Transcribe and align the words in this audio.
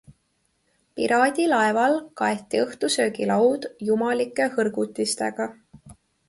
Piraadilaeval 0.99 1.97
kaeti 2.21 2.61
õhtusöögilaud 2.63 3.69
jumalike 3.91 4.49
hõrgutistega. 4.57 5.49